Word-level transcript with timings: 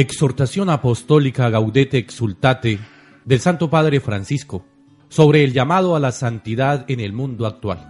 Exhortación 0.00 0.70
Apostólica 0.70 1.50
Gaudete 1.50 1.98
Exultate 1.98 2.78
del 3.26 3.38
Santo 3.38 3.68
Padre 3.68 4.00
Francisco 4.00 4.64
sobre 5.10 5.44
el 5.44 5.52
llamado 5.52 5.94
a 5.94 6.00
la 6.00 6.10
santidad 6.10 6.86
en 6.88 7.00
el 7.00 7.12
mundo 7.12 7.46
actual. 7.46 7.86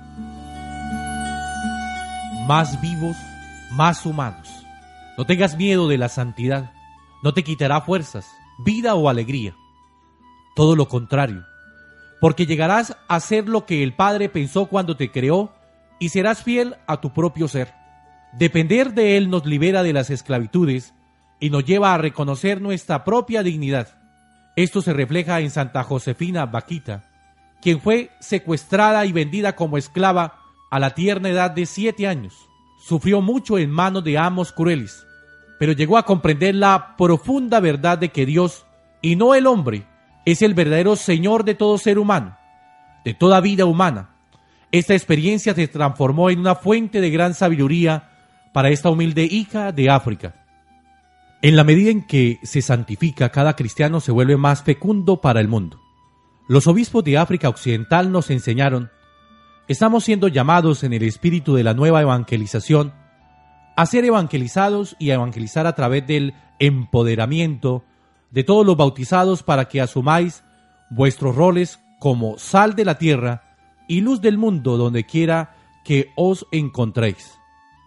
Más 2.49 2.81
vivos, 2.81 3.17
más 3.71 4.04
humanos. 4.04 4.49
No 5.17 5.24
tengas 5.24 5.56
miedo 5.56 5.87
de 5.87 5.99
la 5.99 6.09
santidad. 6.09 6.73
No 7.23 7.33
te 7.33 7.45
quitará 7.45 7.81
fuerzas, 7.83 8.27
vida 8.65 8.97
o 8.97 9.08
alegría. 9.08 9.54
Todo 10.56 10.74
lo 10.74 10.88
contrario, 10.88 11.45
porque 12.21 12.45
llegarás 12.45 12.97
a 13.06 13.21
ser 13.21 13.49
lo 13.49 13.67
que 13.67 13.85
el 13.85 13.95
Padre 13.95 14.29
pensó 14.29 14.67
cuando 14.67 14.97
te 14.97 15.13
creó 15.13 15.53
y 16.01 16.09
serás 16.09 16.42
fiel 16.42 16.74
a 16.88 17.01
tu 17.01 17.15
propio 17.15 17.47
ser. 17.47 17.73
Depender 18.33 18.95
de 18.95 19.16
Él 19.16 19.30
nos 19.30 19.47
libera 19.47 19.84
de 19.84 19.92
las 19.92 20.11
esclavitudes 20.11 20.92
y 21.40 21.50
nos 21.50 21.64
lleva 21.64 21.94
a 21.94 21.98
reconocer 21.98 22.60
nuestra 22.60 23.02
propia 23.02 23.42
dignidad. 23.42 23.88
Esto 24.56 24.82
se 24.82 24.92
refleja 24.92 25.40
en 25.40 25.50
Santa 25.50 25.82
Josefina 25.82 26.46
Vaquita, 26.46 27.04
quien 27.62 27.80
fue 27.80 28.10
secuestrada 28.20 29.06
y 29.06 29.12
vendida 29.12 29.56
como 29.56 29.78
esclava 29.78 30.38
a 30.70 30.78
la 30.78 30.90
tierna 30.90 31.30
edad 31.30 31.50
de 31.50 31.66
siete 31.66 32.06
años. 32.06 32.34
Sufrió 32.78 33.20
mucho 33.20 33.58
en 33.58 33.70
manos 33.70 34.04
de 34.04 34.18
amos 34.18 34.52
crueles, 34.52 35.06
pero 35.58 35.72
llegó 35.72 35.98
a 35.98 36.04
comprender 36.04 36.54
la 36.54 36.94
profunda 36.96 37.60
verdad 37.60 37.98
de 37.98 38.10
que 38.10 38.27
Dios, 38.27 38.66
y 39.02 39.16
no 39.16 39.34
el 39.34 39.46
hombre, 39.46 39.86
es 40.24 40.42
el 40.42 40.54
verdadero 40.54 40.96
Señor 40.96 41.44
de 41.44 41.54
todo 41.54 41.78
ser 41.78 41.98
humano, 41.98 42.36
de 43.04 43.14
toda 43.14 43.41
vida 43.41 43.64
humana. 43.64 44.10
Esta 44.72 44.94
experiencia 44.94 45.54
se 45.54 45.68
transformó 45.68 46.30
en 46.30 46.38
una 46.38 46.54
fuente 46.54 47.00
de 47.00 47.10
gran 47.10 47.34
sabiduría 47.34 48.10
para 48.52 48.70
esta 48.70 48.91
humilde 48.91 49.24
hija 49.24 49.72
de 49.72 49.91
África. 49.91 50.34
En 51.42 51.56
la 51.56 51.64
medida 51.64 51.91
en 51.91 52.02
que 52.02 52.38
se 52.42 52.60
santifica, 52.60 53.30
cada 53.30 53.56
cristiano 53.56 54.00
se 54.00 54.12
vuelve 54.12 54.36
más 54.36 54.62
fecundo 54.62 55.22
para 55.22 55.41
el 55.41 55.48
mundo. 55.48 55.80
Los 56.48 56.66
obispos 56.66 57.02
de 57.02 57.16
África 57.16 57.48
Occidental 57.48 58.12
nos 58.12 58.28
enseñaron, 58.28 58.91
estamos 59.66 60.05
siendo 60.05 60.28
llamados 60.28 60.84
en 60.84 60.92
el 60.92 61.02
espíritu 61.02 61.55
de 61.55 61.64
la 61.64 61.72
nueva 61.72 62.02
evangelización 62.02 62.92
a 63.74 63.86
ser 63.86 64.05
evangelizados 64.05 64.97
y 64.98 65.10
a 65.10 65.14
evangelizar 65.14 65.66
a 65.66 65.74
través 65.74 66.06
del 66.06 66.34
empoderamiento 66.58 67.84
de 68.30 68.44
todos 68.44 68.66
los 68.66 68.77
bautizados 68.77 69.42
para 69.42 69.66
que 69.66 69.80
asumáis 69.80 70.44
vuestros 70.91 71.34
roles 71.34 71.80
como 72.00 72.36
sal 72.36 72.75
de 72.75 72.84
la 72.84 72.98
tierra 72.98 73.56
y 73.88 74.02
luz 74.02 74.20
del 74.20 74.36
mundo 74.36 74.77
donde 74.77 75.04
quiera 75.04 75.56
que 75.86 76.10
os 76.16 76.47
encontréis. 76.52 77.38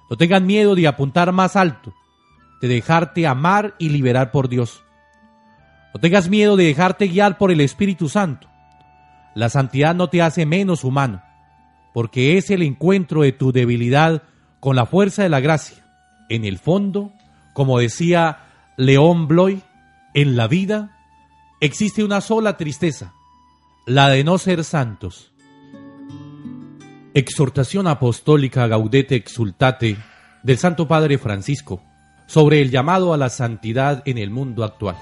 No 0.09 0.17
tengan 0.17 0.47
miedo 0.47 0.73
de 0.73 0.87
apuntar 0.87 1.31
más 1.31 1.55
alto, 1.55 1.93
de 2.63 2.75
dejarte 2.75 3.27
amar 3.27 3.75
y 3.77 3.89
liberar 3.89 4.31
por 4.31 4.47
Dios. 4.47 4.83
No 5.93 5.99
tengas 5.99 6.29
miedo 6.29 6.55
de 6.55 6.63
dejarte 6.63 7.07
guiar 7.07 7.37
por 7.37 7.51
el 7.51 7.59
Espíritu 7.59 8.07
Santo. 8.07 8.47
La 9.35 9.49
santidad 9.49 9.93
no 9.93 10.07
te 10.07 10.21
hace 10.21 10.45
menos 10.45 10.85
humano, 10.85 11.21
porque 11.93 12.37
es 12.37 12.49
el 12.51 12.61
encuentro 12.61 13.23
de 13.23 13.33
tu 13.33 13.51
debilidad 13.51 14.23
con 14.61 14.77
la 14.77 14.85
fuerza 14.85 15.23
de 15.23 15.29
la 15.29 15.41
gracia. 15.41 15.83
En 16.29 16.45
el 16.45 16.57
fondo, 16.57 17.11
como 17.51 17.79
decía 17.79 18.45
León 18.77 19.27
Bloy, 19.27 19.61
en 20.13 20.37
la 20.37 20.47
vida 20.47 20.97
existe 21.59 22.01
una 22.01 22.21
sola 22.21 22.55
tristeza, 22.55 23.13
la 23.85 24.07
de 24.07 24.23
no 24.23 24.37
ser 24.37 24.63
santos. 24.63 25.33
Exhortación 27.13 27.87
Apostólica 27.87 28.67
Gaudete 28.67 29.15
Exultate 29.15 29.97
del 30.43 30.57
Santo 30.57 30.87
Padre 30.87 31.17
Francisco 31.17 31.83
sobre 32.25 32.61
el 32.61 32.71
llamado 32.71 33.13
a 33.13 33.17
la 33.17 33.29
santidad 33.29 34.01
en 34.05 34.17
el 34.17 34.29
mundo 34.29 34.63
actual. 34.63 34.95